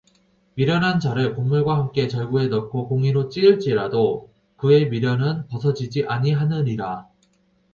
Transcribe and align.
미련한 0.55 0.99
자를 0.99 1.35
곡물과 1.35 1.77
함께 1.77 2.07
절구에 2.07 2.47
넣고 2.47 2.87
공이로 2.87 3.29
찧을지라도 3.29 4.33
그의 4.57 4.89
미련은 4.89 5.47
벗어지지 5.47 6.05
아니하느니라 6.07 7.07